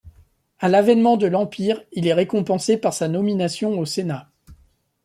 À 0.57 0.67
l'avènement 0.67 1.15
de 1.15 1.27
l'Empire, 1.27 1.79
il 1.91 2.05
en 2.07 2.07
est 2.07 2.13
récompensé 2.13 2.75
par 2.75 2.91
sa 2.95 3.07
nomination 3.07 3.77
au 3.77 3.85
Sénat. 3.85 4.31